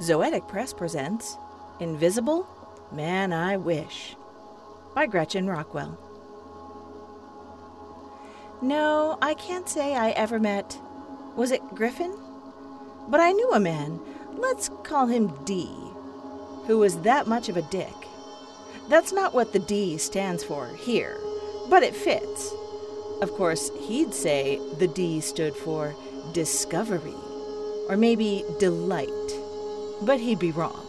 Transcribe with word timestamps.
Zoetic 0.00 0.48
Press 0.48 0.72
presents 0.72 1.38
Invisible 1.78 2.48
Man 2.90 3.32
I 3.32 3.56
Wish 3.56 4.16
by 4.92 5.06
Gretchen 5.06 5.46
Rockwell. 5.46 5.96
No, 8.60 9.16
I 9.22 9.34
can't 9.34 9.68
say 9.68 9.94
I 9.94 10.10
ever 10.10 10.40
met. 10.40 10.80
Was 11.36 11.52
it 11.52 11.62
Griffin? 11.76 12.12
But 13.08 13.20
I 13.20 13.30
knew 13.30 13.52
a 13.52 13.60
man, 13.60 14.00
let's 14.32 14.68
call 14.82 15.06
him 15.06 15.32
D, 15.44 15.66
who 16.66 16.78
was 16.78 16.98
that 17.02 17.28
much 17.28 17.48
of 17.48 17.56
a 17.56 17.62
dick. 17.62 17.94
That's 18.88 19.12
not 19.12 19.32
what 19.32 19.52
the 19.52 19.60
D 19.60 19.96
stands 19.98 20.42
for 20.42 20.74
here, 20.74 21.20
but 21.70 21.84
it 21.84 21.94
fits. 21.94 22.52
Of 23.22 23.30
course, 23.34 23.70
he'd 23.86 24.12
say 24.12 24.60
the 24.78 24.88
D 24.88 25.20
stood 25.20 25.54
for 25.54 25.94
discovery, 26.32 27.14
or 27.88 27.96
maybe 27.96 28.44
delight, 28.58 29.08
but 30.04 30.20
he'd 30.20 30.38
be 30.38 30.52
wrong. 30.52 30.86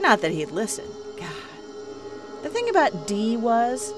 Not 0.00 0.20
that 0.20 0.32
he'd 0.32 0.50
listen. 0.50 0.86
God. 1.18 2.42
The 2.42 2.50
thing 2.50 2.68
about 2.68 3.06
D 3.06 3.36
was 3.36 3.92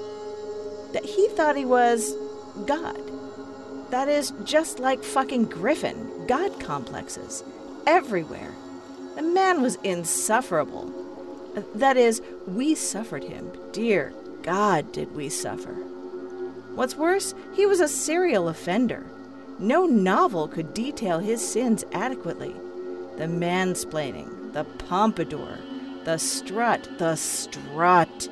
that 0.93 1.05
he 1.05 1.29
thought 1.29 1.57
he 1.57 1.65
was 1.65 2.15
God. 2.67 3.01
That 3.91 4.09
is 4.09 4.33
just 4.45 4.79
like 4.79 5.05
fucking 5.05 5.47
Griffin, 5.47 6.27
God 6.27 6.59
complexes. 6.61 7.45
Everywhere. 7.87 8.53
The 9.15 9.23
man 9.23 9.63
was 9.63 9.77
insufferable. 9.85 10.93
That 11.75 11.97
is, 11.97 12.21
we 12.47 12.75
suffered 12.75 13.25
him. 13.25 13.51
Dear 13.73 14.13
God, 14.43 14.93
did 14.93 15.15
we 15.15 15.29
suffer. 15.29 15.73
What's 16.75 16.97
worse, 16.97 17.35
he 17.55 17.65
was 17.65 17.81
a 17.81 17.89
serial 17.89 18.49
offender. 18.49 19.07
No 19.59 19.87
novel 19.87 20.49
could 20.49 20.75
detail 20.75 21.19
his 21.19 21.47
sins 21.47 21.85
adequately. 21.93 22.55
The 23.17 23.25
mansplaining, 23.25 24.53
the 24.53 24.65
pompadour, 24.65 25.59
the 26.05 26.19
strut, 26.19 26.89
the 26.99 27.17
strut, 27.17 28.29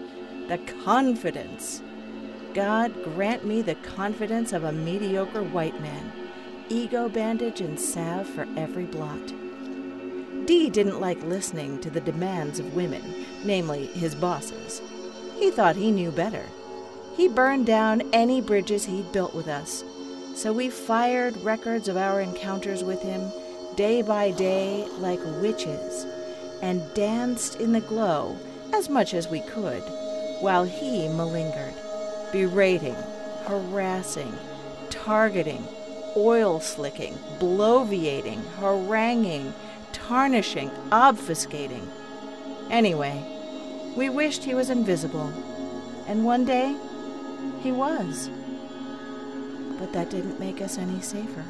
the 0.48 0.58
confidence. 0.84 1.80
God 2.52 2.92
grant 3.02 3.46
me 3.46 3.62
the 3.62 3.76
confidence 3.76 4.52
of 4.52 4.62
a 4.64 4.72
mediocre 4.72 5.42
white 5.42 5.80
man, 5.80 6.12
ego 6.68 7.08
bandage 7.08 7.62
and 7.62 7.80
salve 7.80 8.28
for 8.28 8.46
every 8.56 8.84
blot. 8.84 9.26
D 10.46 10.68
didn't 10.68 11.00
like 11.00 11.22
listening 11.22 11.80
to 11.80 11.88
the 11.88 12.02
demands 12.02 12.58
of 12.58 12.74
women, 12.74 13.24
namely 13.42 13.86
his 13.86 14.14
bosses. 14.14 14.82
He 15.38 15.50
thought 15.50 15.76
he 15.76 15.90
knew 15.90 16.10
better. 16.10 16.44
He 17.16 17.28
burned 17.28 17.64
down 17.64 18.02
any 18.12 18.42
bridges 18.42 18.84
he'd 18.84 19.12
built 19.12 19.34
with 19.34 19.48
us. 19.48 19.82
So 20.34 20.52
we 20.52 20.68
fired 20.68 21.36
records 21.38 21.88
of 21.88 21.96
our 21.96 22.20
encounters 22.20 22.84
with 22.84 23.00
him 23.00 23.32
day 23.76 24.02
by 24.02 24.30
day 24.30 24.86
like 24.98 25.20
witches 25.40 26.06
and 26.62 26.82
danced 26.94 27.60
in 27.60 27.72
the 27.72 27.80
glow 27.80 28.36
as 28.72 28.88
much 28.88 29.14
as 29.14 29.28
we 29.28 29.40
could 29.40 29.82
while 30.40 30.64
he 30.64 31.06
malingered, 31.08 31.74
berating, 32.32 32.96
harassing, 33.46 34.32
targeting, 34.90 35.66
oil 36.16 36.60
slicking, 36.60 37.14
bloviating, 37.38 38.42
haranguing, 38.58 39.52
tarnishing, 39.92 40.70
obfuscating. 40.90 41.86
Anyway, 42.70 43.22
we 43.96 44.08
wished 44.08 44.44
he 44.44 44.54
was 44.54 44.70
invisible, 44.70 45.32
and 46.06 46.24
one 46.24 46.44
day 46.44 46.76
he 47.62 47.72
was. 47.72 48.28
But 49.78 49.92
that 49.92 50.10
didn't 50.10 50.40
make 50.40 50.60
us 50.60 50.78
any 50.78 51.00
safer. 51.00 51.44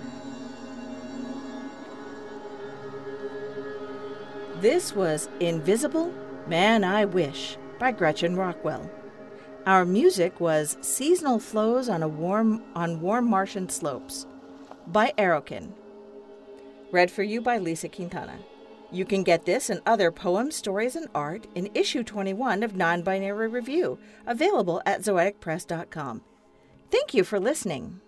This 4.64 4.96
was 4.96 5.28
Invisible 5.40 6.10
Man 6.46 6.84
I 6.84 7.04
Wish 7.04 7.58
by 7.78 7.92
Gretchen 7.92 8.34
Rockwell. 8.34 8.90
Our 9.66 9.84
music 9.84 10.40
was 10.40 10.78
Seasonal 10.80 11.38
Flows 11.38 11.90
on 11.90 12.02
a 12.02 12.08
Warm 12.08 12.62
on 12.74 13.02
Warm 13.02 13.28
Martian 13.28 13.68
Slopes 13.68 14.26
by 14.86 15.12
Aerokin. 15.18 15.74
Read 16.92 17.10
for 17.10 17.22
you 17.22 17.42
by 17.42 17.58
Lisa 17.58 17.90
Quintana. 17.90 18.38
You 18.90 19.04
can 19.04 19.22
get 19.22 19.44
this 19.44 19.68
and 19.68 19.82
other 19.84 20.10
poems, 20.10 20.56
stories, 20.56 20.96
and 20.96 21.08
art 21.14 21.46
in 21.54 21.68
issue 21.74 22.02
21 22.02 22.62
of 22.62 22.74
Non 22.74 23.02
Binary 23.02 23.48
Review, 23.48 23.98
available 24.26 24.80
at 24.86 25.02
zoeticpress.com. 25.02 26.22
Thank 26.90 27.12
you 27.12 27.22
for 27.22 27.38
listening. 27.38 28.00